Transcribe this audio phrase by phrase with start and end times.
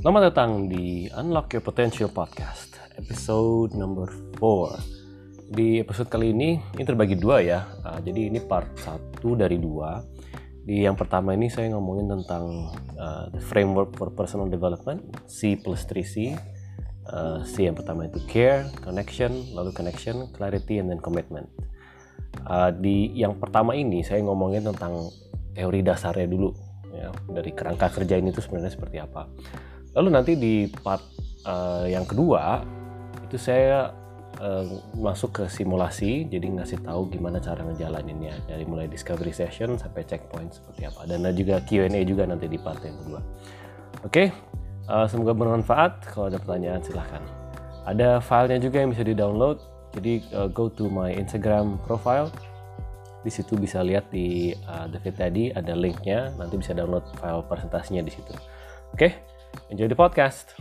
[0.00, 4.08] Selamat datang di Unlock Your Potential Podcast, episode number
[4.40, 5.52] 4.
[5.52, 7.68] Di episode kali ini, ini terbagi dua ya.
[7.84, 10.00] Uh, jadi ini part satu dari dua.
[10.64, 15.84] Di yang pertama ini saya ngomongin tentang uh, the framework for personal development, C plus
[15.84, 16.32] 3C.
[17.04, 21.44] Uh, C yang pertama itu care, connection, lalu connection, clarity, and then commitment.
[22.48, 25.12] Uh, di yang pertama ini saya ngomongin tentang
[25.52, 29.28] teori dasarnya dulu ya dari kerangka kerja ini tuh sebenarnya seperti apa.
[29.94, 31.02] Lalu nanti di part
[31.46, 32.62] uh, yang kedua
[33.26, 33.90] itu saya
[34.38, 40.06] uh, masuk ke simulasi, jadi ngasih tahu gimana cara ngejalaninnya dari mulai discovery session sampai
[40.06, 41.06] checkpoint seperti apa.
[41.10, 43.20] Dan ada juga Q&A juga nanti di part yang kedua.
[44.06, 44.30] Oke,
[44.86, 46.06] uh, semoga bermanfaat.
[46.14, 47.22] Kalau ada pertanyaan silahkan.
[47.88, 49.58] Ada filenya juga yang bisa di-download.
[49.98, 52.30] Jadi uh, go to my Instagram profile.
[53.20, 56.30] Di situ bisa lihat di uh, David tadi ada linknya.
[56.38, 58.32] Nanti bisa download file presentasinya di situ.
[58.94, 58.98] Oke.
[58.98, 59.12] Okay?
[59.70, 60.54] Enjoy the podcast.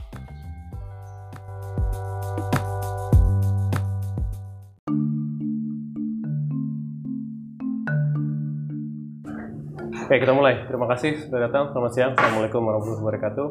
[10.10, 10.66] Oke, kita mulai.
[10.66, 11.70] Terima kasih sudah datang.
[11.70, 12.12] Selamat siang.
[12.18, 13.48] Assalamualaikum warahmatullahi wabarakatuh.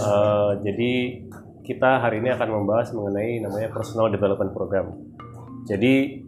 [0.00, 0.92] Uh, jadi
[1.60, 4.96] kita hari ini akan membahas mengenai namanya Personal Development Program.
[5.68, 6.24] Jadi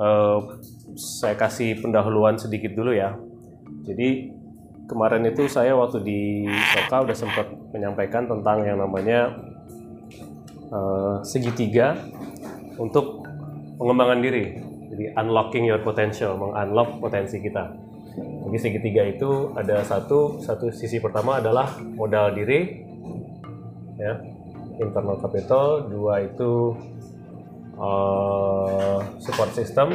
[0.00, 0.56] uh,
[0.96, 3.12] saya kasih pendahuluan sedikit dulu ya.
[3.84, 4.32] Jadi
[4.84, 6.20] kemarin itu saya waktu di
[6.72, 9.32] Soka udah sempat menyampaikan tentang yang namanya
[10.68, 11.96] uh, segitiga
[12.76, 13.24] untuk
[13.80, 14.60] pengembangan diri.
[14.94, 17.74] Jadi unlocking your potential, mengunlock potensi kita.
[18.14, 22.86] Jadi segitiga itu ada satu, satu sisi pertama adalah modal diri,
[23.98, 24.22] ya,
[24.78, 25.90] internal capital.
[25.90, 26.78] Dua itu
[27.74, 29.90] uh, support system,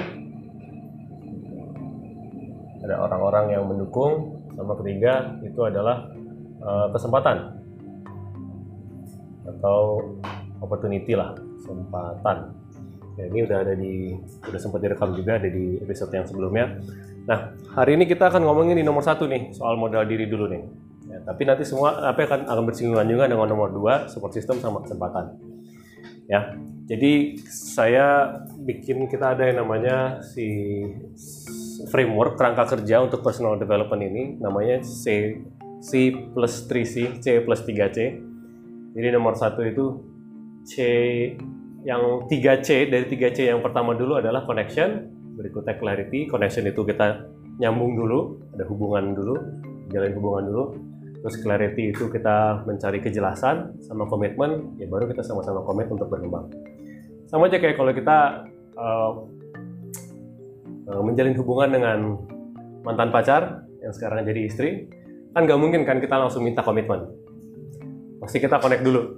[2.84, 4.39] ada orang-orang yang mendukung.
[4.56, 6.10] Sama ketiga itu adalah
[6.64, 7.60] uh, kesempatan
[9.58, 10.14] atau
[10.62, 12.54] opportunity lah, kesempatan.
[13.20, 14.16] Ya, ini udah ada di,
[14.48, 16.80] udah sempat direkam juga ada di episode yang sebelumnya.
[17.28, 20.64] Nah, hari ini kita akan ngomongin di nomor satu nih, soal modal diri dulu nih.
[21.10, 24.86] Ya, tapi nanti semua apa akan akan bersinggungan juga dengan nomor dua, support system sama
[24.86, 25.36] kesempatan.
[26.30, 26.54] Ya,
[26.88, 30.48] jadi saya bikin kita ada yang namanya si
[31.88, 35.38] framework kerangka kerja untuk personal development ini, namanya C
[35.80, 37.98] C plus 3C, C plus 3C.
[39.00, 39.86] Jadi nomor satu itu
[40.68, 40.76] C
[41.88, 45.08] yang 3C dari 3C yang pertama dulu adalah connection,
[45.40, 47.24] berikutnya clarity connection itu kita
[47.64, 48.20] nyambung dulu
[48.56, 49.36] ada hubungan dulu
[49.88, 50.64] jalin hubungan dulu
[51.20, 56.48] terus clarity itu kita mencari kejelasan sama komitmen ya baru kita sama-sama komit untuk berkembang
[57.28, 58.48] sama aja kayak kalau kita
[58.80, 59.12] uh,
[60.90, 62.00] menjalin hubungan dengan
[62.82, 64.70] mantan pacar yang sekarang jadi istri
[65.32, 67.06] kan nggak mungkin kan kita langsung minta komitmen.
[68.18, 69.16] Pasti kita connect dulu.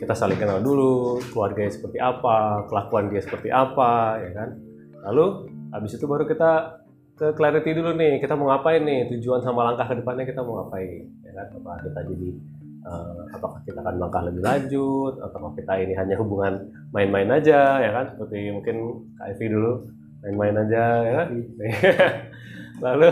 [0.00, 4.48] Kita saling kenal dulu keluarganya seperti apa kelakuan dia seperti apa ya kan?
[5.10, 5.26] Lalu
[5.74, 6.80] habis itu baru kita
[7.20, 10.64] ke clarity dulu nih, kita mau ngapain nih, tujuan sama langkah ke depannya kita mau
[10.64, 11.46] ngapain, ya kan?
[11.52, 12.28] Apa kita jadi
[12.88, 17.92] uh, apakah kita akan langkah lebih lanjut, atau kita ini hanya hubungan main-main aja, ya
[17.92, 18.08] kan?
[18.16, 19.72] Seperti mungkin KFV dulu
[20.24, 21.28] main-main aja, ya kan?
[22.80, 23.08] Lalu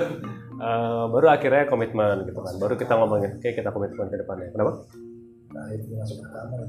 [0.61, 4.49] uh, baru akhirnya komitmen gitu kan, baru kita ngomongin, oke okay, kita komitmen ke depannya.
[4.53, 4.73] Kenapa?
[5.49, 6.55] Nah, itu masuk pertama.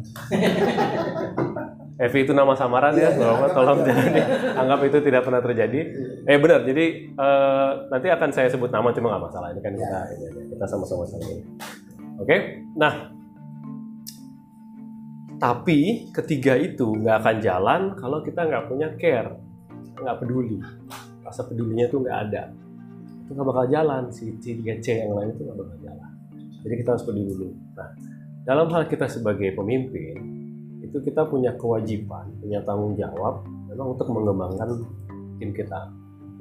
[2.00, 4.08] Evi itu nama samaran ya, Bapak tolong jangan
[4.56, 5.80] anggap itu tidak pernah terjadi.
[6.24, 10.00] Eh benar, jadi uh, nanti akan saya sebut nama cuma nggak masalah ini kan kita
[10.56, 11.44] kita sama-sama saling.
[12.24, 13.12] Oke, nah
[15.40, 19.36] tapi ketiga itu nggak akan jalan kalau kita nggak punya care,
[20.02, 20.58] nggak peduli,
[21.24, 22.44] rasa pedulinya itu nggak ada,
[23.26, 26.10] itu nggak bakal jalan si tiga C yang lain itu nggak bakal jalan.
[26.60, 27.56] Jadi kita harus peduli dulu.
[27.78, 27.90] Nah,
[28.44, 30.18] dalam hal kita sebagai pemimpin
[30.84, 34.70] itu kita punya kewajiban, punya tanggung jawab memang untuk mengembangkan
[35.38, 35.88] tim kita,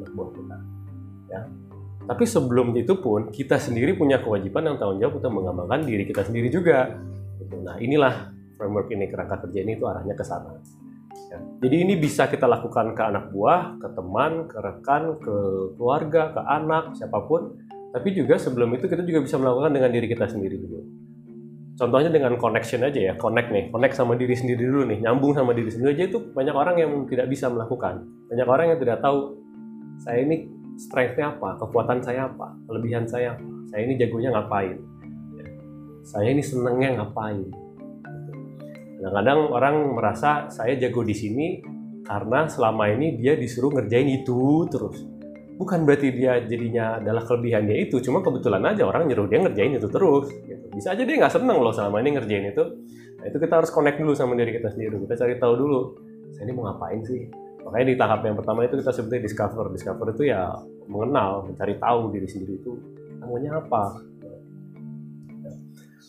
[0.01, 0.57] anak buah kita.
[1.29, 1.41] Ya.
[2.09, 6.25] Tapi sebelum itu pun kita sendiri punya kewajiban dan tanggung jawab untuk mengembangkan diri kita
[6.25, 6.97] sendiri juga.
[7.37, 7.61] Gitu.
[7.61, 10.57] Nah inilah framework ini kerangka kerja ini itu arahnya ke sana.
[11.29, 11.39] Ya.
[11.61, 15.37] Jadi ini bisa kita lakukan ke anak buah, ke teman, ke rekan, ke
[15.77, 17.53] keluarga, ke anak, siapa pun.
[17.93, 20.81] Tapi juga sebelum itu kita juga bisa melakukan dengan diri kita sendiri dulu.
[21.79, 25.55] Contohnya dengan connection aja ya connect nih connect sama diri sendiri dulu nih nyambung sama
[25.55, 28.03] diri sendiri aja itu banyak orang yang tidak bisa melakukan.
[28.27, 29.39] Banyak orang yang tidak tahu
[30.03, 34.77] saya ini strengthnya apa kekuatan saya apa kelebihan saya apa saya ini jagonya ngapain?
[36.03, 37.47] Saya ini senengnya ngapain
[38.99, 41.47] kadang-kadang orang merasa saya jago di sini
[42.03, 45.07] karena selama ini dia disuruh ngerjain itu terus.
[45.59, 49.87] Bukan berarti dia jadinya adalah kelebihannya itu cuma kebetulan aja orang nyuruh dia ngerjain itu
[49.91, 50.67] terus gitu.
[50.75, 52.65] Bisa aja dia nggak seneng loh selama ini ngerjain itu.
[53.19, 55.81] Nah itu kita harus connect dulu sama diri kita sendiri kita cari tahu dulu
[56.35, 57.23] saya ini mau ngapain sih?
[57.67, 59.67] Makanya di tahap yang pertama itu kita sebutnya discover.
[59.75, 60.55] Discover itu ya
[60.87, 62.73] mengenal mencari tahu diri sendiri itu
[63.19, 64.08] namanya apa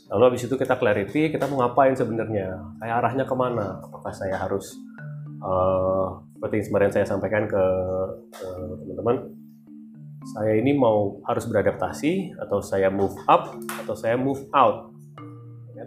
[0.10, 2.58] lalu habis itu kita clarity kita mau ngapain sebenarnya?
[2.82, 3.78] Saya arahnya ke mana?
[3.86, 4.74] Apakah saya harus
[5.42, 7.64] uh, seperti yang kemarin saya sampaikan ke
[8.84, 9.38] teman-teman
[10.30, 14.94] saya ini mau harus beradaptasi atau saya move up atau saya move out?
[15.74, 15.86] Ya.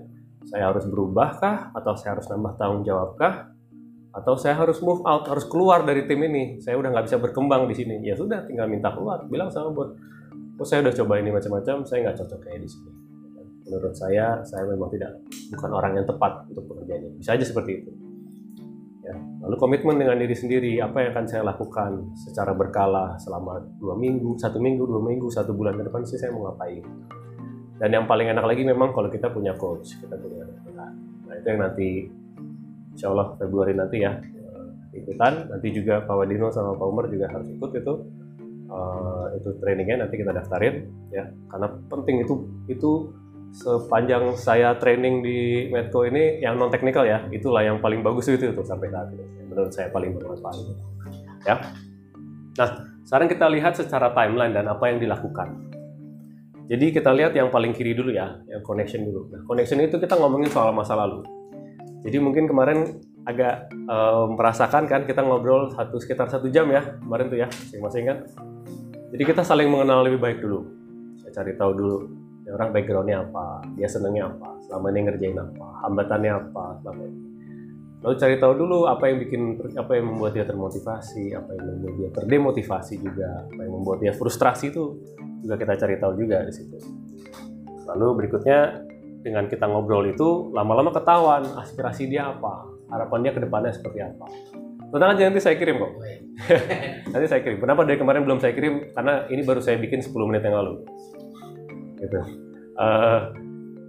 [0.48, 3.52] saya harus berubahkah atau saya harus nambah tanggung jawabkah
[4.12, 6.58] atau saya harus move out harus keluar dari tim ini?
[6.58, 8.02] Saya udah nggak bisa berkembang di sini.
[8.02, 9.94] Ya sudah tinggal minta keluar bilang sama bos
[10.62, 13.01] oh saya udah coba ini macam-macam saya nggak cocok kayak di sini
[13.72, 15.16] menurut saya saya memang tidak
[15.56, 17.92] bukan orang yang tepat untuk pekerjaannya bisa aja seperti itu
[19.02, 19.18] Ya.
[19.18, 24.38] Lalu komitmen dengan diri sendiri, apa yang akan saya lakukan secara berkala selama dua minggu,
[24.38, 26.86] satu minggu, dua minggu, satu bulan ke depan sih saya mau ngapain.
[27.82, 30.46] Dan yang paling enak lagi memang kalau kita punya coach, kita punya
[31.26, 31.88] Nah itu yang nanti,
[32.94, 35.50] insya Allah Februari nanti ya eh, ikutan.
[35.50, 37.94] Nanti juga Pak Wadino sama Pak Umar juga harus ikut itu.
[38.72, 43.12] Uh, itu trainingnya nanti kita daftarin ya karena penting itu itu
[43.52, 48.48] sepanjang saya training di Medco ini yang non teknikal ya itulah yang paling bagus itu
[48.50, 49.24] tuh sampai saat ini.
[49.52, 50.56] Menurut saya paling bermanfaat.
[51.44, 51.60] Ya.
[52.56, 52.70] Nah
[53.04, 55.68] sekarang kita lihat secara timeline dan apa yang dilakukan.
[56.72, 59.28] Jadi kita lihat yang paling kiri dulu ya yang connection dulu.
[59.28, 61.20] Nah connection itu kita ngomongin soal masa lalu.
[62.02, 67.28] Jadi mungkin kemarin agak um, merasakan kan kita ngobrol satu sekitar satu jam ya kemarin
[67.28, 68.18] tuh ya masing-masing kan.
[69.12, 70.64] Jadi kita saling mengenal lebih baik dulu.
[71.20, 73.62] Saya cari tahu dulu ya orang backgroundnya apa?
[73.78, 74.58] Dia senengnya apa?
[74.66, 75.66] Selama ini ngerjain apa?
[75.86, 76.64] Hambatannya apa?
[76.82, 77.20] Selama ini.
[78.02, 79.42] Lalu cari tahu dulu apa yang bikin
[79.78, 84.10] apa yang membuat dia termotivasi apa yang membuat dia terdemotivasi juga apa yang membuat dia
[84.10, 84.98] frustrasi itu
[85.38, 86.82] juga kita cari tahu juga di situ.
[87.86, 88.82] Lalu berikutnya
[89.22, 94.26] dengan kita ngobrol itu lama-lama ketahuan aspirasi dia apa harapan dia ke depannya seperti apa.
[94.90, 95.92] Tenang aja nanti saya kirim kok.
[97.14, 97.62] nanti saya kirim.
[97.62, 98.90] Kenapa dari kemarin belum saya kirim?
[98.92, 100.82] Karena ini baru saya bikin 10 menit yang lalu
[102.02, 102.18] gitu.
[102.76, 103.30] Uh,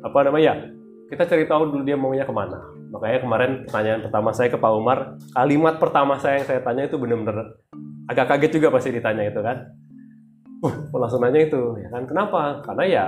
[0.05, 0.69] apa namanya?
[1.09, 2.57] Kita cari tahu dulu dia maunya ke mana.
[2.93, 7.01] Makanya kemarin pertanyaan pertama saya ke Pak Umar kalimat pertama saya yang saya tanya itu
[7.01, 7.57] benar-benar
[8.05, 9.57] agak kaget juga pasti ditanya itu kan.
[10.63, 11.61] Uh langsung nanya itu?
[11.81, 12.61] Ya kan kenapa?
[12.61, 13.05] Karena ya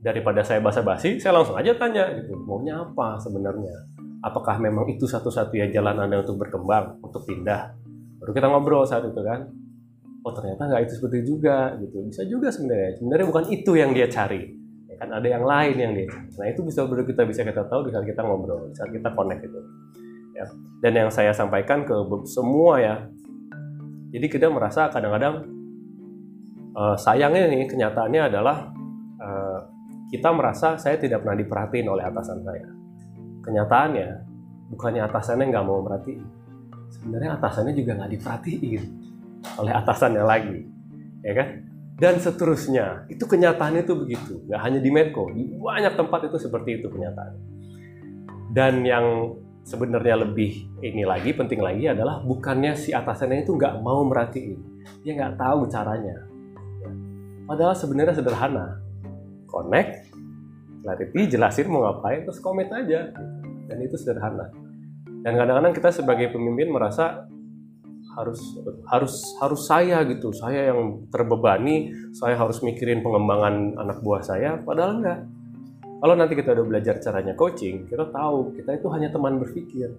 [0.00, 3.72] daripada saya basa-basi saya langsung aja tanya gitu maunya apa sebenarnya?
[4.20, 7.72] Apakah memang itu satu-satunya jalan anda untuk berkembang untuk pindah?
[8.20, 9.48] Baru kita ngobrol saat itu kan
[10.20, 12.04] oh ternyata nggak itu seperti juga gitu.
[12.04, 13.00] Bisa juga sebenarnya.
[13.00, 14.42] Sebenarnya bukan itu yang dia cari.
[14.88, 16.28] Ya kan ada yang lain yang dia cari.
[16.36, 19.08] nah itu bisa baru kita bisa kita tahu di saat kita ngobrol di saat kita
[19.16, 19.60] connect itu.
[20.36, 20.44] Ya.
[20.80, 21.94] Dan yang saya sampaikan ke
[22.28, 22.96] semua ya.
[24.10, 25.46] Jadi kita merasa kadang-kadang
[26.74, 28.74] uh, sayangnya nih kenyataannya adalah
[29.22, 29.58] uh,
[30.10, 32.66] kita merasa saya tidak pernah diperhatiin oleh atasan saya.
[33.40, 34.08] Kenyataannya
[34.74, 36.26] bukannya atasannya nggak mau merhatiin.
[36.90, 38.82] Sebenarnya atasannya juga nggak diperhatiin
[39.60, 40.58] oleh atasannya lagi,
[41.24, 41.48] ya kan?
[42.00, 44.32] Dan seterusnya, itu kenyataannya itu begitu.
[44.48, 47.34] Gak hanya di Medco, di banyak tempat itu seperti itu kenyataan.
[48.50, 49.36] Dan yang
[49.68, 54.58] sebenarnya lebih ini lagi penting lagi adalah bukannya si atasannya itu nggak mau merhatiin,
[55.04, 56.24] dia nggak tahu caranya.
[57.44, 58.80] Padahal sebenarnya sederhana,
[59.46, 60.10] connect,
[60.82, 63.10] clarity, jelasin mau ngapain, terus komit aja.
[63.70, 64.50] Dan itu sederhana.
[65.20, 67.28] Dan kadang-kadang kita sebagai pemimpin merasa
[68.20, 68.40] harus
[68.86, 70.30] harus harus saya gitu.
[70.36, 75.20] Saya yang terbebani saya harus mikirin pengembangan anak buah saya padahal enggak.
[76.00, 79.96] Kalau nanti kita udah belajar caranya coaching kita tahu kita itu hanya teman berpikir.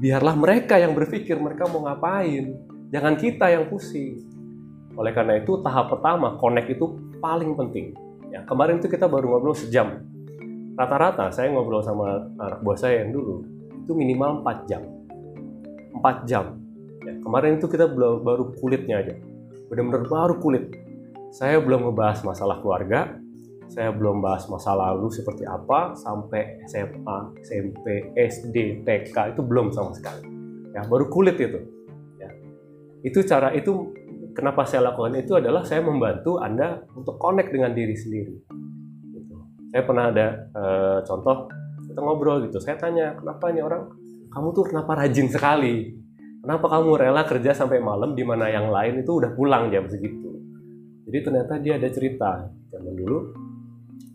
[0.00, 2.56] Biarlah mereka yang berpikir mereka mau ngapain?
[2.90, 4.26] Jangan kita yang pusing.
[4.96, 6.86] Oleh karena itu tahap pertama connect itu
[7.18, 7.94] paling penting.
[8.30, 10.06] Ya kemarin itu kita baru ngobrol sejam.
[10.78, 13.44] Rata-rata saya ngobrol sama anak buah saya yang dulu
[13.84, 14.82] itu minimal 4 jam.
[15.98, 16.59] 4 jam
[17.00, 19.14] Ya, kemarin itu kita baru kulitnya aja,
[19.72, 20.68] benar-benar baru kulit.
[21.32, 23.20] Saya belum ngebahas masalah keluarga,
[23.70, 29.94] saya belum bahas masa lalu seperti apa sampai SMA, SMP, SD, TK itu belum sama
[29.94, 30.26] sekali.
[30.74, 31.62] Ya, baru kulit itu.
[32.18, 32.30] Ya.
[33.06, 33.94] Itu cara itu
[34.34, 38.34] kenapa saya lakukan itu adalah saya membantu Anda untuk connect dengan diri sendiri.
[39.14, 39.34] Gitu.
[39.70, 40.62] Saya pernah ada e,
[41.06, 41.46] contoh
[41.86, 42.58] kita ngobrol gitu.
[42.58, 43.86] Saya tanya, "Kenapa nih orang
[44.34, 45.99] kamu tuh kenapa rajin sekali?"
[46.40, 50.40] Kenapa kamu rela kerja sampai malam di mana yang lain itu udah pulang jam segitu?
[51.04, 52.48] Jadi ternyata dia ada cerita.
[52.72, 53.18] Zaman dulu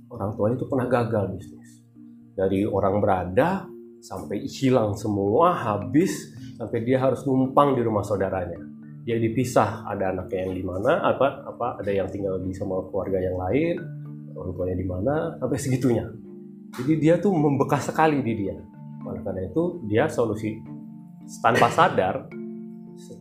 [0.10, 1.70] orang tuanya itu pernah gagal bisnis.
[2.34, 3.70] Dari orang berada
[4.02, 8.58] sampai hilang semua, habis sampai dia harus numpang di rumah saudaranya.
[9.06, 13.22] Dia dipisah, ada anaknya yang di mana, apa apa ada yang tinggal di sama keluarga
[13.22, 13.78] yang lain.
[14.36, 16.12] orang tuanya di mana sampai segitunya
[16.76, 18.56] jadi dia tuh membekas sekali di dia
[19.06, 20.60] oleh karena itu dia solusi
[21.42, 22.30] tanpa sadar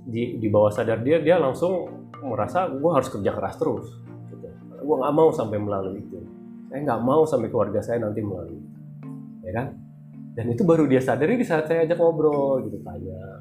[0.05, 1.89] di, di bawah sadar dia dia langsung
[2.25, 3.87] merasa gue harus kerja keras terus
[4.33, 4.47] gitu.
[4.85, 6.21] gue nggak mau sampai melalui itu.
[6.69, 8.79] Saya nggak mau sampai keluarga saya nanti melalui itu.
[9.45, 9.67] Ya kan?
[10.35, 13.41] Dan itu baru dia sadari di saat saya ajak ngobrol gitu tanya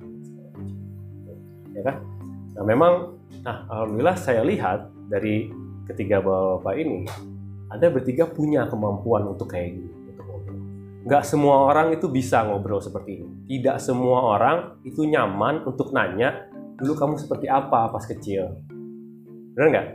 [1.73, 1.95] ya kan?
[2.53, 2.93] Nah memang
[3.41, 5.49] nah alhamdulillah saya lihat dari
[5.89, 7.03] ketiga bapak ini
[7.67, 9.92] ada bertiga punya kemampuan untuk kayak gitu
[11.03, 13.27] nggak semua orang itu bisa ngobrol seperti ini.
[13.47, 16.47] Tidak semua orang itu nyaman untuk nanya
[16.79, 18.55] dulu kamu seperti apa pas kecil?
[19.53, 19.87] Benar nggak?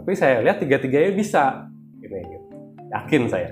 [0.00, 1.44] Tapi saya lihat tiga-tiganya bisa.
[2.00, 2.46] Ini gitu.
[2.90, 3.50] yakin saya.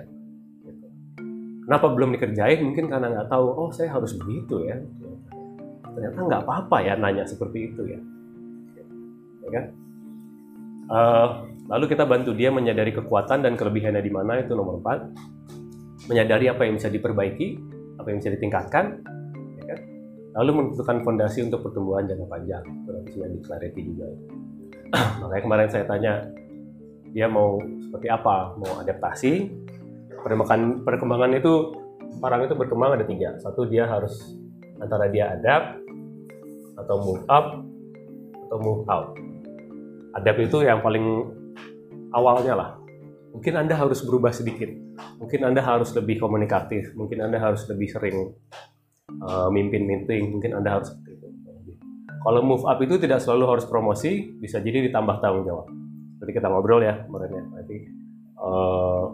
[1.68, 2.64] Kenapa belum dikerjain?
[2.64, 4.80] Mungkin karena nggak tahu oh saya harus begitu ya.
[5.92, 8.00] Ternyata nggak apa-apa ya nanya seperti itu ya.
[9.44, 9.64] Ya kan?
[10.88, 11.28] Uh,
[11.68, 15.57] lalu kita bantu dia menyadari kekuatan dan kelebihannya di mana itu nomor 4
[16.08, 17.60] menyadari apa yang bisa diperbaiki
[18.00, 19.04] apa yang bisa ditingkatkan
[19.60, 19.80] ya kan?
[20.40, 22.64] lalu menentukan fondasi untuk pertumbuhan jangka panjang.
[23.04, 24.06] Itu sudah di juga.
[25.20, 26.24] Makanya kemarin saya tanya
[27.12, 28.56] dia mau seperti apa?
[28.56, 29.50] Mau adaptasi?
[30.18, 31.54] Perkembangan perkembangan itu
[32.24, 33.36] orang itu berkembang ada tiga.
[33.42, 34.38] Satu dia harus
[34.78, 35.82] antara dia adapt
[36.78, 37.46] atau move up
[38.48, 39.18] atau move out.
[40.16, 41.28] Adapt itu yang paling
[42.14, 42.70] awalnya lah
[43.38, 44.66] mungkin anda harus berubah sedikit.
[45.22, 46.90] Mungkin anda harus lebih komunikatif.
[46.98, 48.34] Mungkin anda harus lebih sering
[49.22, 51.28] uh, mimpin meeting mungkin anda harus seperti itu.
[52.18, 55.70] Kalau move up itu tidak selalu harus promosi bisa jadi ditambah tanggung jawab.
[56.18, 57.44] Jadi kita ngobrol ya kemarin ya.
[57.46, 57.76] Nanti
[58.42, 59.06] uh,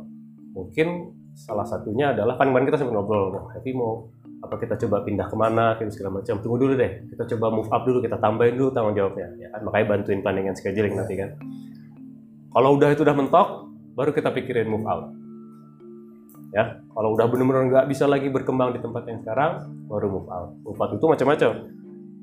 [0.56, 4.08] mungkin salah satunya adalah kan kemarin kita sempat ngobrol tapi mau
[4.40, 5.76] apa kita coba pindah ke mana?
[5.76, 6.40] Gitu segala macam.
[6.40, 9.36] Tunggu dulu deh kita coba move up dulu kita tambahin dulu tanggung jawabnya.
[9.36, 9.60] Ya kan?
[9.68, 11.36] Makanya bantuin planning and scheduling nanti kan.
[12.56, 15.14] Kalau udah itu udah mentok baru kita pikirin move out.
[16.54, 19.52] Ya kalau udah benar-benar nggak bisa lagi berkembang di tempat yang sekarang
[19.90, 20.50] baru move out.
[20.62, 21.50] Move out itu macam-macam.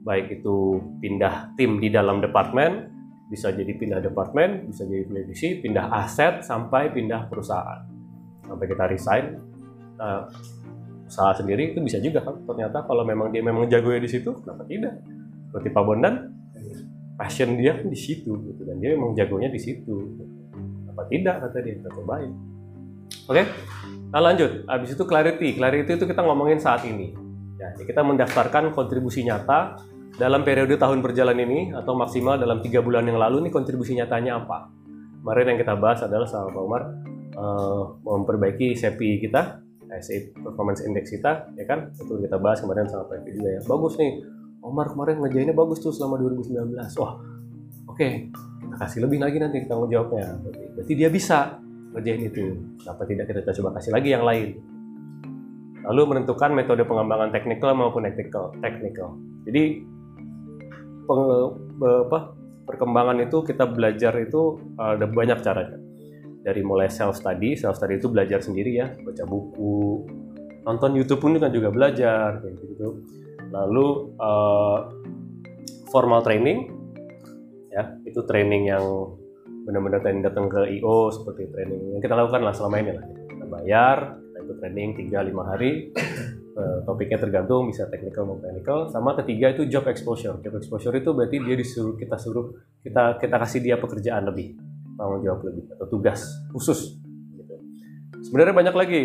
[0.02, 0.56] Baik itu
[1.04, 2.92] pindah tim di dalam departemen
[3.32, 7.88] bisa jadi pindah departemen bisa jadi divisi pindah aset sampai pindah perusahaan.
[8.44, 9.26] Sampai kita resign
[9.96, 10.28] nah,
[11.08, 12.40] usaha sendiri itu bisa juga kan?
[12.44, 15.00] Ternyata kalau memang dia memang jago di situ kenapa tidak?
[15.52, 16.16] Seperti Pak Bondan
[17.22, 19.94] passion dia kan di situ gitu dan dia memang jagonya di situ
[20.92, 22.32] apa tidak kata dia kita cobain.
[23.28, 23.44] Oke
[24.12, 24.68] nah lanjut.
[24.68, 25.56] Habis itu clarity.
[25.56, 27.16] Clarity itu kita ngomongin saat ini.
[27.56, 29.80] Ya kita mendaftarkan kontribusi nyata
[30.20, 34.44] dalam periode tahun berjalan ini atau maksimal dalam tiga bulan yang lalu ini kontribusi nyatanya
[34.44, 34.68] apa?
[35.24, 36.82] Kemarin yang kita bahas adalah sama Pak Umar
[37.38, 41.96] uh, memperbaiki SEPI kita SA performance index kita ya kan?
[41.96, 43.62] Itu kita bahas kemarin sama Pak juga ya.
[43.64, 44.42] Bagus nih.
[44.62, 47.18] Omar kemarin ngejainnya bagus tuh selama 2019 wah
[47.90, 47.98] oke.
[47.98, 48.30] okay.
[48.82, 50.42] Kasih lebih lagi nanti tanggung jawabnya.
[50.74, 51.62] Berarti, dia bisa
[51.94, 52.58] ngerjain itu.
[52.82, 54.58] Kenapa tidak kita coba kasih lagi yang lain?
[55.86, 59.82] Lalu menentukan metode pengembangan teknikal maupun technical technical jadi
[61.10, 61.24] peng,
[61.82, 62.20] apa,
[62.70, 65.78] perkembangan itu kita belajar itu ada banyak caranya.
[66.42, 70.06] Dari mulai self study self study itu belajar sendiri ya baca buku
[70.66, 73.06] nonton YouTube pun kan juga belajar kayak gitu.
[73.54, 74.90] Lalu uh,
[75.94, 76.81] formal training
[77.72, 78.84] ya itu training yang
[79.64, 83.46] benar-benar training datang ke IO seperti training yang kita lakukan lah selama ini lah kita
[83.48, 85.72] bayar kita itu training 3-5 hari
[86.60, 91.16] uh, topiknya tergantung bisa technical maupun technical sama ketiga itu job exposure job exposure itu
[91.16, 92.52] berarti dia disuruh kita suruh
[92.84, 94.60] kita kita kasih dia pekerjaan lebih
[95.02, 96.22] tanggung jawab lebih atau tugas
[96.54, 97.02] khusus.
[97.34, 97.56] Gitu.
[98.30, 99.02] Sebenarnya banyak lagi.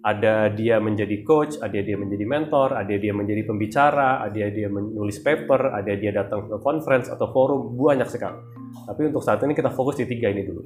[0.00, 5.20] Ada dia menjadi coach, ada dia menjadi mentor, ada dia menjadi pembicara, ada dia menulis
[5.20, 8.40] paper, ada dia datang ke conference atau forum, banyak sekali.
[8.88, 10.62] Tapi untuk saat ini kita fokus di tiga ini dulu.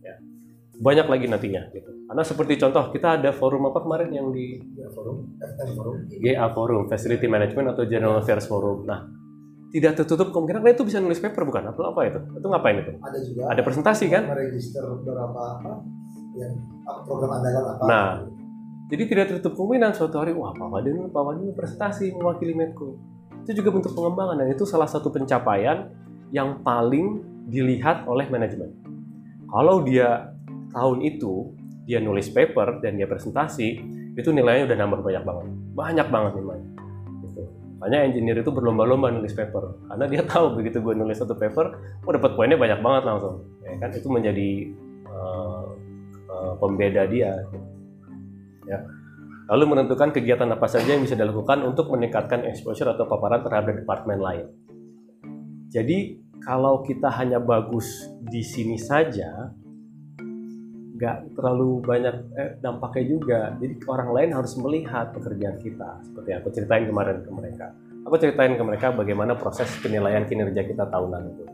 [0.00, 0.16] Ya.
[0.80, 1.68] Banyak lagi nantinya.
[1.68, 1.90] Gitu.
[2.08, 5.36] Karena seperti contoh, kita ada forum apa kemarin yang di GA Forum,
[6.16, 8.88] GA Forum, Facility Management atau General Affairs Forum.
[8.88, 9.04] Nah,
[9.68, 13.18] tidak tertutup kemungkinan itu bisa nulis paper bukan apa apa itu itu ngapain itu ada
[13.20, 15.72] juga ada presentasi kan meregister beberapa apa
[16.40, 16.52] yang
[17.04, 18.06] program andalan apa nah
[18.88, 22.96] jadi tidak tertutup kemungkinan suatu hari wah Pak Wadin Pak Wadin presentasi mewakili Medco
[23.48, 25.88] itu juga bentuk pengembangan dan itu salah satu pencapaian
[26.28, 28.76] yang paling dilihat oleh manajemen.
[29.48, 30.36] Kalau dia
[30.76, 31.56] tahun itu
[31.88, 33.68] dia nulis paper dan dia presentasi
[34.12, 35.46] itu nilainya udah nambah banyak banget.
[35.72, 36.70] Banyak banget nilainya
[37.78, 39.86] Makanya engineer itu berlomba-lomba nulis paper.
[39.86, 43.46] Karena dia tahu begitu gue nulis satu paper, gue dapat poinnya banyak banget langsung.
[43.62, 43.94] Ya kan?
[43.94, 44.74] Itu menjadi
[45.06, 45.66] uh,
[46.26, 47.38] uh, pembeda dia.
[48.68, 48.84] Ya.
[49.48, 54.20] Lalu menentukan kegiatan apa saja yang bisa dilakukan untuk meningkatkan exposure atau paparan terhadap departemen
[54.20, 54.46] lain.
[55.72, 59.48] Jadi kalau kita hanya bagus di sini saja,
[60.98, 63.40] nggak terlalu banyak eh, dampaknya juga.
[63.56, 66.04] Jadi orang lain harus melihat pekerjaan kita.
[66.04, 67.72] Seperti aku ceritain kemarin ke mereka.
[68.04, 71.44] Aku ceritain ke mereka bagaimana proses penilaian kinerja kita tahunan itu.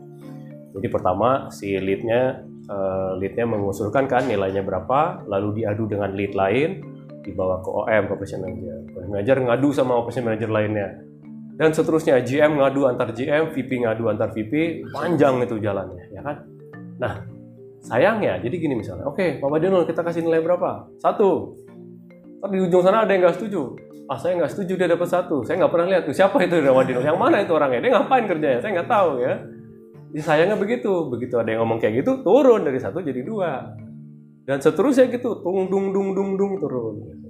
[0.75, 6.94] Jadi pertama si leadnya uh, leadnya mengusulkan kan nilainya berapa, lalu diadu dengan lead lain,
[7.25, 8.77] dibawa ke OM operation manager.
[8.93, 10.89] Operation manager ngadu sama operation manager lainnya.
[11.55, 16.43] Dan seterusnya GM ngadu antar GM, VP ngadu antar VP, panjang itu jalannya, ya kan?
[16.99, 17.13] Nah,
[17.79, 20.91] sayangnya jadi gini misalnya, oke, okay, Pak Badinul kita kasih nilai berapa?
[20.99, 21.55] Satu.
[22.43, 23.71] Tapi di ujung sana ada yang nggak setuju.
[24.05, 25.41] Ah, saya nggak setuju dia dapat satu.
[25.47, 27.01] Saya nggak pernah lihat tuh siapa itu Pak Badinul.
[27.07, 27.79] Yang mana itu orangnya?
[27.81, 28.59] Dia ngapain kerjanya?
[28.61, 29.33] Saya nggak tahu ya.
[30.21, 30.91] Sayangnya begitu.
[31.07, 33.63] Begitu ada yang ngomong kayak gitu, turun dari satu jadi dua.
[34.45, 36.95] Dan seterusnya gitu, tung dung dung dung dung turun.
[37.01, 37.25] Gitu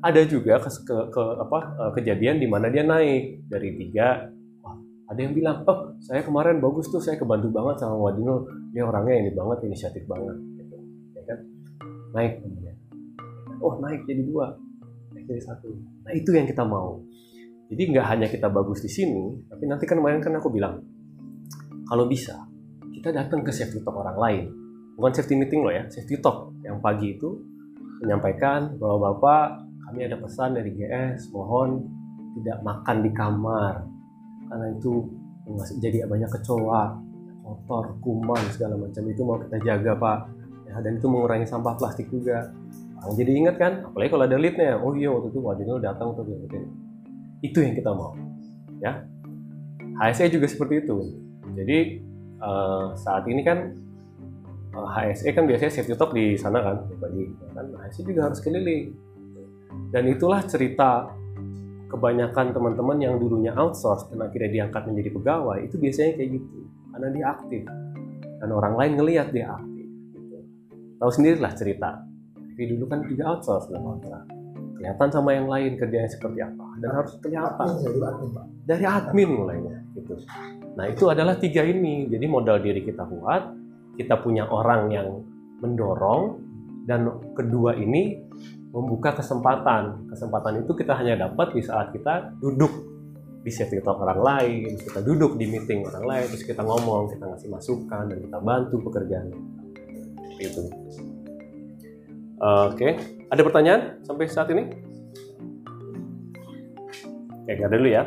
[0.00, 3.44] ada juga ke, ke, ke apa eh, kejadian di mana dia naik.
[3.46, 4.32] Dari tiga
[4.64, 4.76] wah,
[5.12, 9.28] ada yang bilang oh saya kemarin bagus tuh saya kebantu banget sama Wadino dia orangnya
[9.28, 10.36] ini banget inisiatif banget.
[10.56, 10.76] Gitu
[11.16, 11.38] ya kan?
[12.16, 12.76] Naik kemudian
[13.60, 14.56] oh naik jadi dua
[15.12, 15.68] naik jadi satu.
[16.08, 17.04] Nah itu yang kita mau.
[17.70, 20.82] Jadi nggak hanya kita bagus di sini tapi nanti kan kemarin kan aku bilang
[21.86, 22.34] kalau bisa
[22.90, 24.44] kita datang ke safety talk orang lain
[25.00, 26.52] bukan safety meeting loh ya safety talk.
[26.60, 27.40] Yang pagi itu
[28.04, 31.88] menyampaikan bahwa bapak kami ada pesan dari GS mohon
[32.36, 33.74] tidak makan di kamar.
[34.52, 35.08] Karena itu
[35.80, 37.00] jadi banyak kecoa
[37.40, 39.02] kotor kuman segala macam.
[39.08, 40.18] Itu mau kita jaga pak.
[40.68, 42.52] Ya, dan itu mengurangi sampah plastik juga.
[43.00, 44.78] Nah, jadi ingat kan apalagi kalau ada leadnya.
[44.78, 46.60] Oh iya waktu itu Wadino datang untuk gitu
[47.40, 48.12] itu yang kita mau
[48.84, 49.04] ya.
[50.00, 50.96] HSE juga seperti itu.
[51.52, 51.78] Jadi
[52.40, 53.76] uh, saat ini kan
[54.70, 57.66] HSE kan biasanya safety talk di sana kan bagi ya kan?
[57.74, 58.94] HSE juga harus keliling.
[59.90, 61.10] Dan itulah cerita
[61.90, 66.58] kebanyakan teman-teman yang dulunya outsource dan akhirnya diangkat menjadi pegawai itu biasanya kayak gitu.
[66.94, 67.62] Karena dia aktif.
[68.40, 70.38] Dan orang lain ngelihat dia aktif gitu.
[71.02, 71.90] tahu sendirilah cerita.
[72.38, 74.24] Tapi dulu kan juga outsource dan kontrak.
[74.80, 76.66] Kelihatan sama yang lain kerjanya seperti apa.
[76.78, 77.66] Dan harus kelihatan.
[78.64, 80.14] Dari admin mulainya gitu.
[80.78, 82.06] Nah itu adalah tiga ini.
[82.06, 83.59] Jadi modal diri kita kuat
[84.00, 85.08] kita punya orang yang
[85.60, 86.40] mendorong
[86.88, 87.04] dan
[87.36, 88.16] kedua ini
[88.72, 90.08] membuka kesempatan.
[90.08, 92.88] Kesempatan itu kita hanya dapat di saat kita duduk
[93.40, 97.24] di safety talk orang lain, kita duduk di meeting orang lain, terus kita ngomong, kita
[97.24, 99.32] ngasih masukan, dan kita bantu pekerjaan.
[100.40, 100.60] Itu.
[102.40, 102.92] Oke, okay.
[103.28, 104.64] ada pertanyaan sampai saat ini?
[107.48, 108.04] Oke, okay, dulu ya.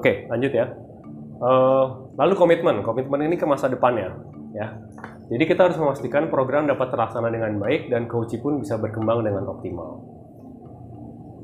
[0.00, 0.72] Oke, lanjut ya.
[1.40, 4.16] Uh, lalu komitmen, komitmen ini ke masa depannya,
[4.56, 4.80] ya.
[5.28, 9.44] Jadi kita harus memastikan program dapat terlaksana dengan baik dan coach pun bisa berkembang dengan
[9.44, 10.00] optimal.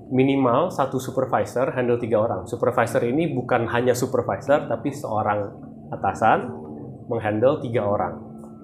[0.09, 2.49] Minimal satu supervisor handle tiga orang.
[2.49, 5.53] Supervisor ini bukan hanya supervisor, tapi seorang
[5.93, 6.49] atasan
[7.13, 8.17] menghandle tiga orang,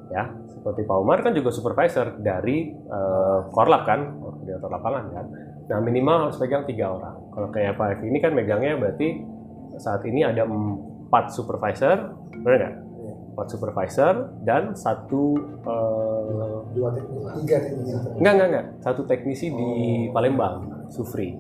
[0.09, 0.25] ya.
[0.57, 5.27] Seperti Pak Umar kan juga supervisor dari uh, Korlap kan, koordinator lapangan kan.
[5.69, 7.19] Nah minimal harus pegang tiga orang.
[7.35, 9.09] Kalau kayak Pak Evi ini kan megangnya berarti
[9.79, 12.75] saat ini ada empat supervisor, benar nggak?
[13.33, 17.93] Empat supervisor dan satu uh, dua teknisi, tiga teknisi.
[18.21, 18.67] Enggak, enggak, enggak.
[18.85, 19.53] Satu teknisi oh.
[19.57, 19.71] di
[20.13, 21.37] Palembang, Sufri.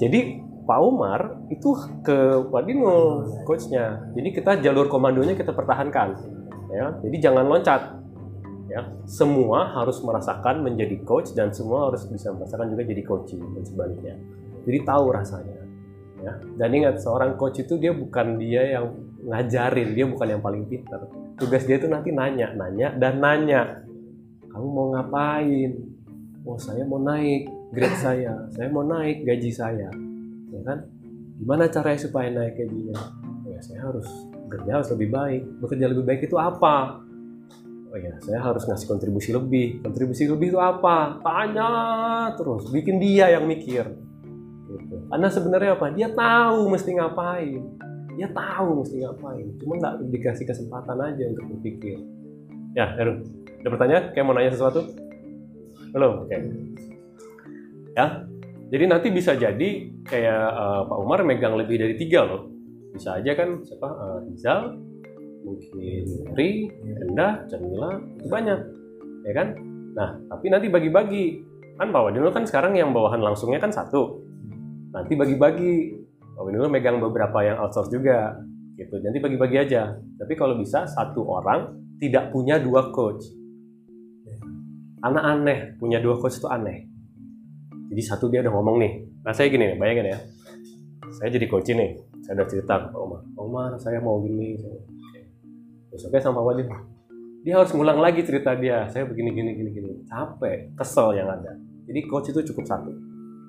[0.00, 1.72] Jadi Pak Umar itu
[2.04, 4.08] ke Wadino coachnya.
[4.12, 6.16] Jadi kita jalur komandonya kita pertahankan.
[6.68, 7.96] Ya, jadi jangan loncat.
[8.68, 13.64] Ya, semua harus merasakan menjadi coach dan semua harus bisa merasakan juga jadi coaching dan
[13.64, 14.14] sebaliknya.
[14.68, 15.57] Jadi tahu rasanya
[16.28, 16.32] ya.
[16.60, 18.92] Dan ingat seorang coach itu dia bukan dia yang
[19.24, 21.08] ngajarin dia bukan yang paling pintar.
[21.40, 23.82] Tugas dia itu nanti nanya nanya dan nanya
[24.52, 25.72] kamu mau ngapain?
[26.46, 29.88] Oh saya mau naik grade saya saya mau naik gaji saya.
[30.48, 30.88] Ya kan?
[31.38, 32.96] Gimana caranya supaya naik gajinya?
[33.46, 34.08] Ya saya harus
[34.48, 35.42] bekerja harus lebih baik.
[35.62, 37.04] Bekerja lebih baik itu apa?
[37.88, 39.80] Oh ya saya harus ngasih kontribusi lebih.
[39.84, 41.20] Kontribusi lebih itu apa?
[41.22, 41.70] Tanya
[42.34, 44.07] terus bikin dia yang mikir.
[45.08, 45.88] Karena sebenarnya apa?
[45.96, 47.62] Dia tahu mesti ngapain.
[48.14, 49.46] Dia tahu mesti ngapain.
[49.56, 51.96] Cuma nggak dikasih kesempatan aja untuk berpikir.
[52.76, 53.24] Ya, Heru.
[53.64, 54.04] Ada pertanyaan?
[54.12, 54.84] Kayak mau nanya sesuatu?
[55.96, 56.28] Belum?
[56.28, 56.36] Oke.
[56.36, 56.40] Okay.
[57.96, 58.28] Ya,
[58.68, 62.52] jadi nanti bisa jadi kayak uh, Pak Umar megang lebih dari tiga loh.
[62.92, 63.88] Bisa aja kan siapa?
[63.88, 64.76] Uh, Rizal,
[65.42, 66.04] mungkin
[66.36, 66.68] Ri,
[67.08, 68.60] Endah, Jamila, itu banyak.
[69.24, 69.48] Ya kan?
[69.96, 71.48] Nah, tapi nanti bagi-bagi.
[71.80, 74.27] Kan Pak Wadino kan sekarang yang bawahan langsungnya kan satu
[74.92, 75.74] nanti bagi-bagi.
[76.38, 78.38] Pak Windu megang beberapa yang outsource juga
[78.78, 78.94] gitu.
[79.02, 79.90] Nanti bagi-bagi aja.
[79.98, 83.26] Tapi kalau bisa satu orang tidak punya dua coach.
[85.02, 86.86] Anak aneh punya dua coach itu aneh.
[87.90, 88.92] Jadi satu dia udah ngomong nih.
[89.26, 90.18] Nah saya gini bayangin ya.
[91.18, 94.54] Saya jadi coach nih saya udah cerita ke Pak Umar Pak Umar saya mau gini.
[95.90, 96.66] Besoknya sama Pak Wajib
[97.42, 98.86] dia harus ngulang lagi cerita dia.
[98.94, 99.90] Saya begini gini gini gini.
[100.06, 101.50] Capek kesel yang ada.
[101.90, 102.94] Jadi coach itu cukup satu.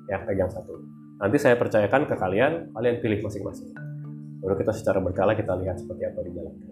[0.09, 3.75] Ya pegang satu nanti saya percayakan ke kalian kalian pilih masing-masing.
[4.39, 6.69] Baru kita secara berkala kita lihat seperti apa dijalankan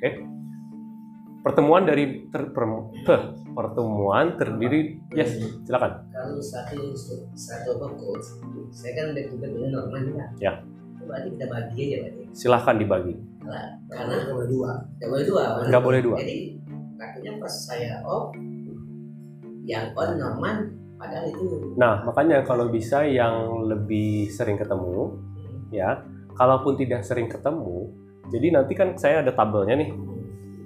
[0.00, 0.10] oke?
[1.40, 6.04] Pertemuan dari ter- per- per- pertemuan terdiri yes silakan.
[6.12, 6.92] Kalau satu
[7.32, 8.40] satu coach?
[8.72, 10.60] Saya kan udah juga dengan Norman Ya.
[10.96, 13.14] Itu berarti kita bagi aja berarti silahkan dibagi.
[13.40, 14.70] Karena karena karena ada dua.
[15.00, 16.16] Nggak boleh dua nggak boleh dua.
[16.20, 16.38] Jadi
[17.00, 18.36] akhirnya pas saya off
[19.64, 20.56] yang on Norman
[21.00, 21.44] padahal itu
[21.80, 25.16] Nah, makanya kalau bisa yang lebih sering ketemu,
[25.72, 26.04] ya,
[26.36, 27.88] kalaupun tidak sering ketemu,
[28.28, 29.90] jadi nanti kan saya ada tabelnya nih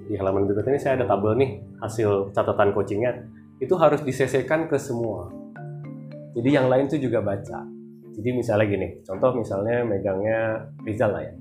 [0.05, 3.25] di halaman berikut ini saya ada tabel nih hasil catatan coachingnya
[3.57, 5.33] itu harus disesekan ke semua.
[6.35, 7.65] Jadi yang lain tuh juga baca.
[8.15, 11.33] Jadi misalnya gini, contoh misalnya megangnya Rizal lah ya.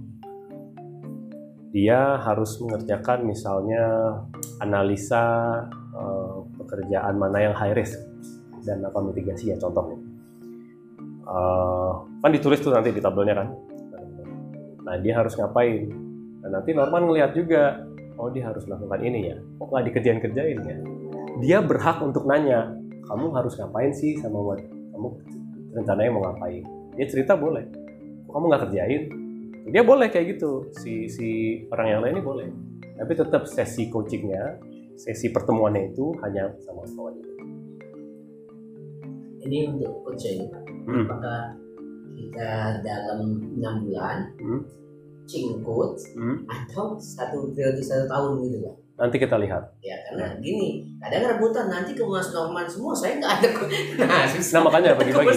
[1.74, 3.84] Dia harus mengerjakan misalnya
[4.62, 5.24] analisa
[5.92, 8.13] eh, pekerjaan mana yang high risk
[8.64, 10.00] dan apa mitigasi ya contohnya.
[11.24, 13.48] Eh, kan ditulis tuh nanti di tabelnya kan.
[14.84, 15.88] Nah dia harus ngapain?
[16.44, 17.80] Dan nanti Norman ngelihat juga,
[18.20, 19.36] oh dia harus melakukan ini ya.
[19.56, 20.76] Kok nggak dikerjain kerjain ya?
[21.40, 22.76] Dia berhak untuk nanya,
[23.08, 24.60] kamu harus ngapain sih sama Wan?
[24.92, 25.08] Kamu
[25.72, 26.62] rencananya mau ngapain?
[27.00, 27.64] Dia cerita boleh.
[28.28, 29.02] Kamu nggak kerjain?
[29.72, 30.68] Dia boleh kayak gitu.
[30.76, 31.28] Si si
[31.72, 32.48] orang yang lain ini boleh.
[33.00, 34.60] Tapi tetap sesi coachingnya,
[34.94, 37.33] sesi pertemuannya itu hanya sama itu.
[39.44, 41.04] Ini untuk coach ini Pak Hmm.
[41.06, 41.40] apakah
[42.12, 43.20] kita dalam
[43.54, 44.60] enam bulan Hmm.
[45.60, 46.44] coach Hmm.
[46.44, 49.74] atau satu periode satu tahun gitu Pak Nanti kita lihat.
[49.80, 53.48] ya karena gini kadang rebutan nanti ke Mas Norman semua saya nggak ada
[54.06, 55.34] nah susah Nah makanya bagi-bagi.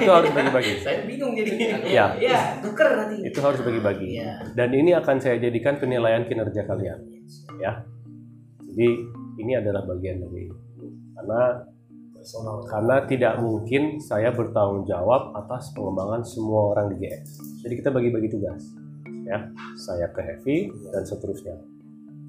[0.00, 0.72] itu harus bagi-bagi.
[0.80, 1.52] saya bingung jadi
[1.84, 2.16] Ya.
[2.16, 4.16] ya tuker nanti Itu harus bagi-bagi.
[4.16, 7.04] ya Dan ini akan saya jadikan penilaian kinerja kalian.
[8.64, 8.88] Jadi
[9.36, 10.48] ini adalah bagian dari
[11.12, 11.42] karena
[12.72, 17.24] karena tidak mungkin saya bertanggung jawab atas pengembangan semua orang di GX.
[17.60, 18.64] Jadi kita bagi-bagi tugas,
[19.28, 19.44] ya.
[19.76, 21.52] Saya ke Heavy dan seterusnya.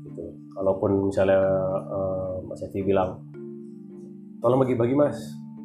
[0.04, 0.36] Gitu.
[0.52, 1.40] Kalaupun misalnya
[1.88, 3.24] eh, Mas Heavy bilang,
[4.44, 5.16] tolong bagi-bagi Mas,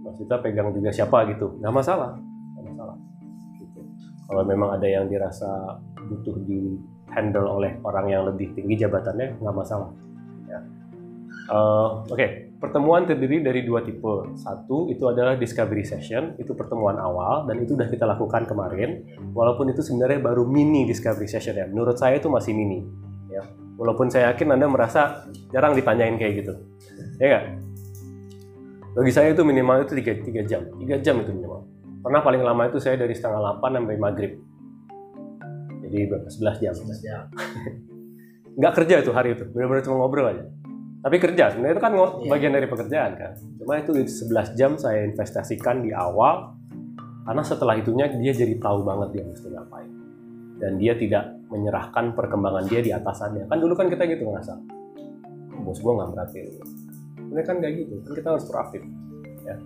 [0.07, 2.15] Mas kita pegang juga siapa gitu, nggak masalah,
[2.55, 2.97] nggak masalah.
[3.59, 3.81] Gitu.
[4.31, 5.75] Kalau memang ada yang dirasa
[6.07, 6.79] butuh di
[7.11, 9.91] handle oleh orang yang lebih tinggi jabatannya, nggak masalah.
[10.47, 10.61] Ya.
[11.51, 14.37] Eh, Oke, pertemuan terdiri dari dua tipe.
[14.37, 19.03] Satu itu adalah discovery session, itu pertemuan awal dan itu sudah kita lakukan kemarin.
[19.33, 21.67] Walaupun itu sebenarnya baru mini discovery session ya.
[21.67, 22.85] Menurut saya itu masih mini.
[23.33, 23.43] Ya.
[23.81, 26.53] Walaupun saya yakin anda merasa jarang ditanyain kayak gitu,
[27.17, 27.45] ya nggak?
[28.93, 31.65] Bagi saya itu minimal itu 3, 3 jam, 3 jam itu minimal.
[32.05, 34.37] Pernah paling lama itu saya dari setengah 8 sampai maghrib.
[35.81, 36.29] Jadi berapa?
[36.29, 37.19] 11 jam ya
[38.61, 40.45] nggak kerja itu hari itu benar-benar cuma ngobrol aja
[41.01, 42.29] tapi kerja sebenarnya itu kan Iya.
[42.29, 43.33] bagian dari pekerjaan kan.
[43.57, 46.53] Cuma itu 11 jam saya investasikan di awal
[47.25, 49.91] karena setelah itunya dia jadi tahu banget dia mesti ngapain.
[50.61, 53.49] Dan dia tidak menyerahkan perkembangan dia di atasannya.
[53.49, 54.55] Kan dulu kan kita gitu ngerasa
[55.61, 56.57] bos gua nggak merhatiin
[57.31, 58.83] ini kan nggak gitu kan kita harus proaktif
[59.47, 59.57] ya.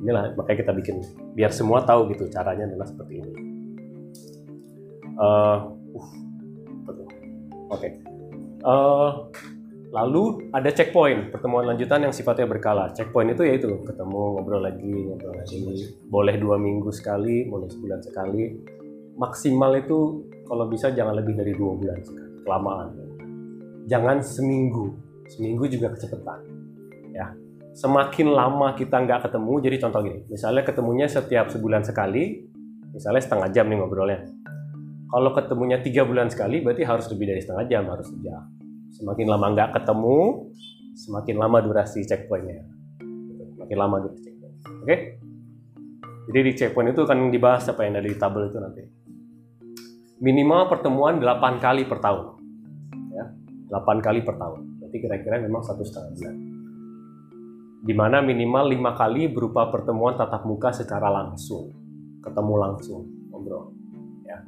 [0.00, 0.96] Inilah makanya kita bikin
[1.36, 3.32] biar semua tahu gitu caranya adalah seperti ini.
[5.20, 5.58] Eh, uh,
[6.88, 7.06] betul.
[7.68, 7.88] Oke.
[8.60, 9.10] Eh,
[9.90, 12.94] lalu ada checkpoint, pertemuan lanjutan yang sifatnya berkala.
[12.94, 15.58] Checkpoint itu yaitu ketemu, ngobrol lagi, ngobrol lagi.
[16.06, 18.42] Boleh dua minggu sekali, boleh sebulan sekali.
[19.18, 22.88] Maksimal itu kalau bisa jangan lebih dari dua bulan sekali, kelamaan.
[23.90, 24.94] Jangan seminggu,
[25.26, 26.38] seminggu juga kecepatan.
[27.10, 27.34] Ya,
[27.74, 32.46] semakin lama kita nggak ketemu, jadi contoh gini, misalnya ketemunya setiap sebulan sekali,
[32.94, 34.30] misalnya setengah jam nih ngobrolnya.
[35.10, 38.59] Kalau ketemunya tiga bulan sekali, berarti harus lebih dari setengah jam, harus sejam.
[38.90, 40.50] Semakin lama nggak ketemu,
[40.98, 42.66] semakin lama durasi checkpointnya.
[43.56, 44.56] Semakin lama durasi checkpoint.
[44.82, 44.96] Oke?
[46.30, 48.82] Jadi di checkpoint itu akan dibahas apa yang ada di tabel itu nanti.
[50.20, 52.26] Minimal pertemuan 8 kali per tahun.
[53.16, 53.24] Ya,
[53.72, 54.60] 8 kali per tahun.
[54.78, 56.36] Berarti kira-kira memang satu setengah bulan.
[57.80, 61.72] Di mana minimal lima kali berupa pertemuan tatap muka secara langsung.
[62.20, 63.72] Ketemu langsung, ngobrol.
[64.28, 64.44] Ya.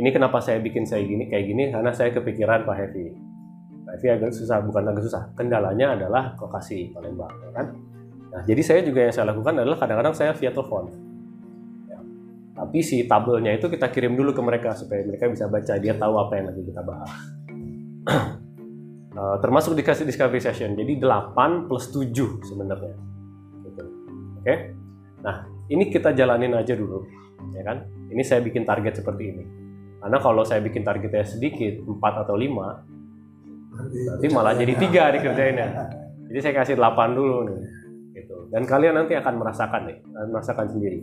[0.00, 3.23] Ini kenapa saya bikin saya gini kayak gini karena saya kepikiran Pak Hevi.
[3.94, 5.30] Hevi agak susah, bukan agak susah.
[5.38, 7.66] Kendalanya adalah lokasi Palembang, ya kan?
[8.34, 10.90] Nah, jadi saya juga yang saya lakukan adalah kadang-kadang saya via telepon.
[11.86, 11.98] Ya.
[12.58, 16.14] Tapi si tabelnya itu kita kirim dulu ke mereka supaya mereka bisa baca, dia tahu
[16.18, 17.12] apa yang lagi kita bahas.
[19.14, 20.74] Eh, termasuk dikasih discovery session.
[20.74, 22.98] Jadi 8 plus 7 sebenarnya.
[23.62, 23.84] Gitu.
[24.42, 24.54] Oke.
[25.22, 27.06] Nah, ini kita jalanin aja dulu,
[27.54, 27.86] ya kan?
[28.10, 29.44] Ini saya bikin target seperti ini.
[30.02, 32.93] Karena kalau saya bikin targetnya sedikit, 4 atau 5,
[33.74, 35.68] nanti malah jadi tiga dikerjainnya.
[36.30, 37.58] Jadi saya kasih 8 dulu nih.
[38.14, 38.36] Gitu.
[38.50, 41.00] Dan kalian nanti akan merasakan nih, akan merasakan sendiri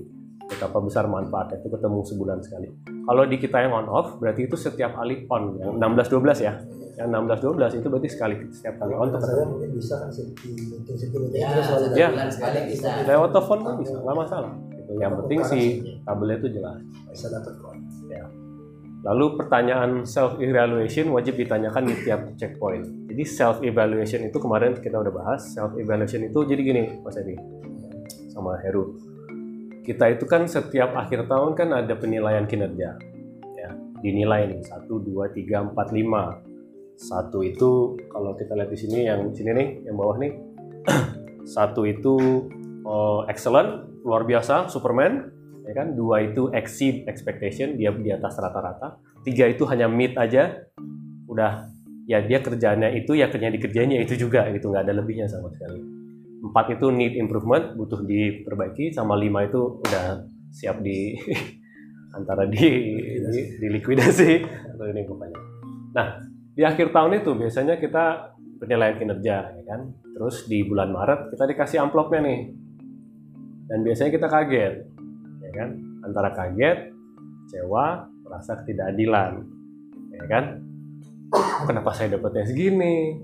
[0.51, 2.67] betapa besar manfaatnya itu ketemu sebulan sekali.
[3.07, 6.53] Kalau di kita yang on off, berarti itu setiap kali on, yang 16-12 ya.
[6.99, 7.07] Yang
[7.39, 9.43] 16-12 itu berarti sekali setiap kali on tuh ketemu.
[9.47, 10.09] mungkin bisa kan
[11.31, 12.07] Ya, terus Ya.
[12.11, 12.89] bulan sekali bisa.
[13.07, 14.51] Lewat telepon kan bisa, nggak masalah.
[14.75, 14.91] Gitu.
[14.99, 15.59] Yang penting si
[16.03, 16.79] tabelnya itu jelas.
[17.11, 17.70] bisa dapat kok
[19.01, 23.09] Lalu pertanyaan self evaluation wajib ditanyakan di tiap checkpoint.
[23.09, 25.41] Jadi self evaluation itu kemarin kita udah bahas.
[25.57, 27.33] Self evaluation itu jadi gini, Mas Edi
[28.29, 28.93] sama Heru.
[29.81, 33.01] Kita itu kan setiap akhir tahun kan ada penilaian kinerja.
[33.57, 33.69] Ya,
[34.05, 37.01] dinilai nih 1 2 3 4 5.
[37.01, 40.37] Satu itu kalau kita lihat di sini yang sini nih, yang bawah nih.
[41.57, 42.45] Satu itu
[42.85, 45.93] oh, excellent, luar biasa, Superman ya kan?
[45.93, 49.01] Dua itu exceed expectation dia di atas rata-rata.
[49.21, 50.65] Tiga itu hanya meet aja
[51.29, 51.69] udah.
[52.09, 54.73] Ya dia kerjanya itu ya kerjanya dikerjainnya itu juga gitu.
[54.73, 55.79] Nggak ada lebihnya sama sekali.
[56.41, 61.15] Empat itu need improvement butuh diperbaiki sama lima itu udah siap di
[62.17, 62.67] antara di
[63.31, 64.29] di, di likuidasi
[64.75, 65.39] atau ini pokoknya.
[65.95, 66.07] Nah
[66.51, 69.95] di akhir tahun itu biasanya kita penilaian kinerja ya kan?
[70.11, 72.41] Terus di bulan Maret kita dikasih amplopnya nih.
[73.71, 74.90] Dan biasanya kita kaget
[75.51, 75.69] ya kan?
[76.07, 76.95] Antara kaget
[77.45, 79.43] kecewa merasa ketidakadilan
[80.15, 80.45] ya kan?
[81.67, 83.19] Kenapa saya dapatnya segini?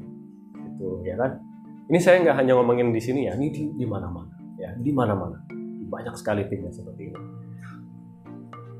[0.52, 1.40] Gitu ya kan?
[1.88, 5.40] Ini saya nggak hanya ngomongin di sini ya ini di, di mana-mana ya di mana-mana.
[5.88, 7.22] Banyak sekali tim yang seperti ini.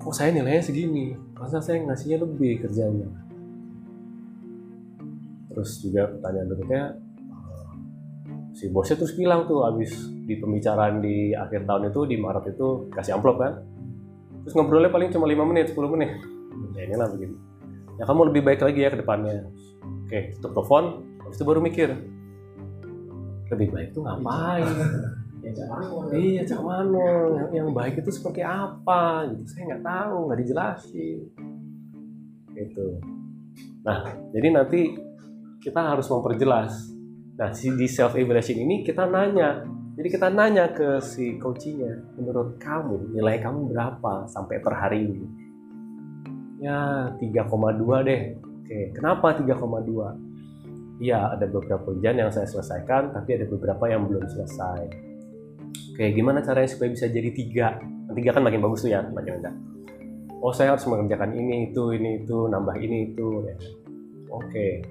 [0.04, 1.16] Kok saya nilainya segini?
[1.40, 3.08] Masa saya ngasihnya lebih kerjanya?
[5.48, 6.84] Terus juga pertanyaan berikutnya
[8.58, 9.94] si bosnya terus bilang tuh abis
[10.26, 13.62] di pembicaraan di akhir tahun itu di Maret itu kasih amplop kan.
[14.42, 16.18] Terus ngobrolnya paling cuma 5 menit 10 menit.
[16.74, 17.38] Ya ini lah begini.
[18.02, 19.46] Ya kamu lebih baik lagi ya ke depannya.
[20.10, 21.90] Oke tutup telepon habis itu baru mikir.
[23.54, 24.66] Lebih baik tuh ngapain?
[26.12, 29.30] Iya cak mano yang, yang baik itu seperti apa?
[29.30, 31.20] Gitu saya nggak tahu nggak dijelasin.
[32.58, 32.88] Gitu.
[33.86, 34.98] Nah jadi nanti
[35.62, 36.97] kita harus memperjelas
[37.38, 39.62] nah si di self evaluation ini kita nanya
[39.98, 45.28] jadi kita nanya ke si coachingnya menurut kamu nilai kamu berapa sampai per hari ini
[46.66, 50.28] ya 3,2 deh oke kenapa 3,2
[50.98, 54.82] Iya, ada beberapa ujian yang saya selesaikan, tapi ada beberapa yang belum selesai.
[55.94, 57.78] Oke, gimana caranya supaya bisa jadi tiga?
[58.18, 59.54] Tiga kan makin bagus tuh ya, makin enggak.
[60.42, 63.46] Oh, saya harus mengerjakan ini, itu, ini, itu, nambah ini, itu.
[63.46, 63.56] Ya.
[64.34, 64.82] Oke,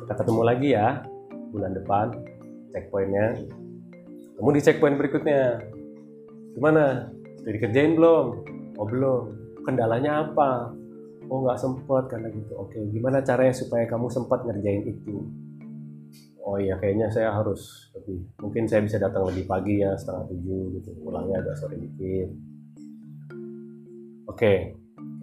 [0.00, 1.11] kita ketemu lagi ya
[1.52, 2.16] bulan depan,
[2.72, 3.36] checkpointnya.
[4.40, 5.60] Kamu di checkpoint berikutnya.
[6.56, 7.12] Gimana?
[7.38, 8.26] Sudah dikerjain belum?
[8.80, 9.22] Oh, belum.
[9.62, 10.82] Kendalanya apa?
[11.32, 15.24] oh nggak sempet karena gitu oke gimana caranya supaya kamu sempat ngerjain itu
[16.44, 20.76] oh iya kayaknya saya harus lebih mungkin saya bisa datang lebih pagi ya setengah tujuh
[20.76, 22.28] gitu pulangnya agak sore dikit
[24.28, 24.52] oke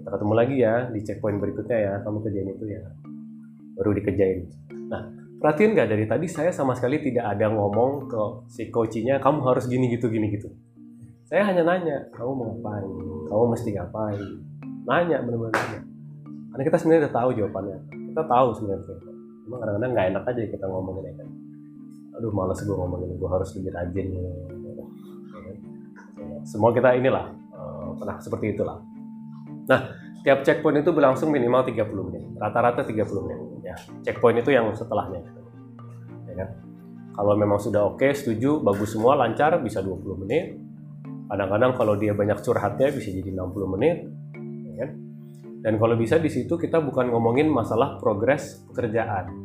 [0.02, 2.84] kita ketemu lagi ya di checkpoint berikutnya ya kamu kerjain itu ya
[3.78, 4.50] baru dikerjain
[4.90, 5.06] nah
[5.40, 8.22] perhatiin nggak dari tadi saya sama sekali tidak ada ngomong ke
[8.52, 10.52] si coachnya kamu harus gini gitu gini gitu.
[11.32, 12.90] Saya hanya nanya kamu mau ngapain?
[13.32, 14.22] Kamu mesti ngapain?
[14.84, 15.82] Nanya benar-benar nanya.
[16.52, 17.78] Karena kita sebenarnya udah tahu jawabannya.
[18.12, 18.96] Kita tahu sebenarnya
[19.48, 21.26] cuma kadang-kadang nggak enak aja kita ngomongin kan
[22.20, 24.08] aduh males gue ngomongin gue harus lebih rajin.
[24.12, 24.22] Ya
[26.44, 28.84] semua kita inilah eh, pernah seperti itulah.
[29.72, 29.96] Nah
[30.28, 32.24] tiap checkpoint itu berlangsung minimal 30 menit.
[32.36, 32.92] Rata-rata 30
[33.24, 35.22] menit ya checkpoint itu yang setelahnya
[36.26, 36.50] ya kan?
[37.20, 40.56] Kalau memang sudah oke setuju bagus semua lancar bisa 20 menit.
[41.30, 43.98] Kadang-kadang kalau dia banyak curhatnya bisa jadi 60 menit
[44.72, 44.90] ya kan?
[45.60, 49.36] Dan kalau bisa di situ kita bukan ngomongin masalah progres pekerjaan.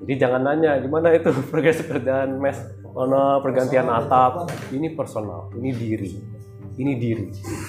[0.00, 2.56] Jadi jangan nanya gimana itu progres pekerjaan mes,
[2.96, 4.48] mana pergantian atap.
[4.72, 6.39] Ini personal, ini diri,
[6.80, 7.26] ini diri.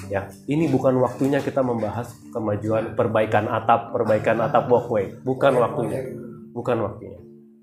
[0.07, 5.11] Ya, ini bukan waktunya kita membahas kemajuan perbaikan atap, perbaikan atap walkway.
[5.23, 5.99] Bukan waktunya,
[6.55, 7.19] bukan waktunya.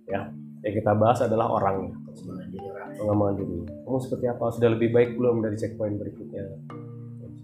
[0.08, 0.28] Ya,
[0.64, 1.96] yang kita bahas adalah orangnya.
[2.98, 3.56] Pengembangan diri.
[3.86, 4.44] Kamu seperti apa?
[4.50, 6.44] Sudah lebih baik belum dari checkpoint berikutnya?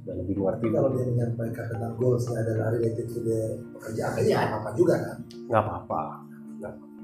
[0.05, 4.45] Sudah lebih mengerti kalau dia menyampaikan tentang goalsnya adalah related to the pekerjaan ya nggak
[4.53, 5.17] apa-apa juga kan
[5.49, 6.03] nggak apa-apa.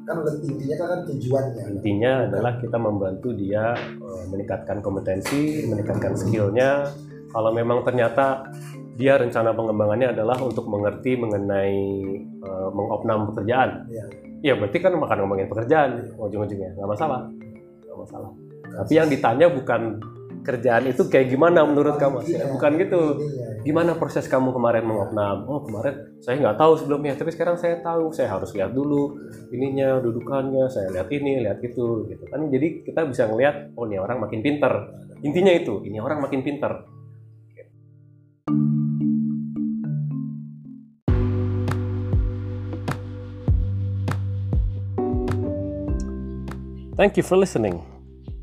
[0.09, 6.91] Kan intinya kan, kan tujuannya intinya adalah kita membantu dia eh, meningkatkan kompetensi, meningkatkan skillnya.
[7.31, 8.51] Kalau memang ternyata
[8.99, 11.79] dia rencana pengembangannya adalah untuk mengerti mengenai
[12.27, 13.87] eh, mengopnam pekerjaan.
[13.87, 14.05] Iya.
[14.41, 17.29] Ya berarti kan makan ngomongin pekerjaan ujung-ujungnya nggak masalah,
[17.85, 18.31] nggak masalah.
[18.71, 20.01] Tapi yang ditanya bukan
[20.41, 22.25] kerjaan itu kayak gimana menurut kamu?
[22.25, 23.03] Iya, Bukan gitu.
[23.21, 23.47] ininya.
[23.61, 25.45] Gimana proses kamu kemarin mengopnam?
[25.45, 28.13] Oh kemarin saya nggak tahu sebelumnya, tapi sekarang saya tahu.
[28.13, 29.21] Saya harus lihat dulu
[29.53, 30.65] ininya, dudukannya.
[30.73, 32.41] Saya lihat ini, lihat itu, gitu kan.
[32.49, 34.73] Jadi kita bisa ngelihat, oh ini orang makin pinter.
[35.21, 36.89] Intinya itu, ini orang makin pinter.
[47.01, 47.90] Thank you for listening.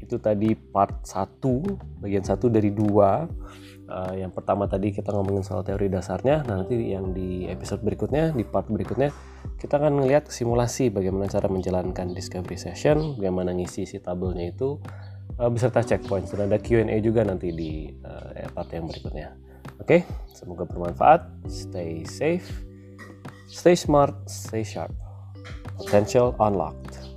[0.07, 3.27] Itu tadi part 1, bagian 1 dari dua.
[3.87, 6.47] Uh, yang pertama tadi kita ngomongin soal teori dasarnya.
[6.47, 9.11] Nah, nanti yang di episode berikutnya, di part berikutnya,
[9.59, 14.79] kita akan ngelihat simulasi bagaimana cara menjalankan discovery session, bagaimana ngisi si tabelnya itu,
[15.39, 16.31] uh, beserta checkpoint.
[16.31, 19.35] Dan ada Q&A juga nanti di uh, part yang berikutnya.
[19.83, 21.47] Oke, semoga bermanfaat.
[21.51, 22.47] Stay safe,
[23.51, 24.95] stay smart, stay sharp.
[25.75, 27.16] Potential unlocked.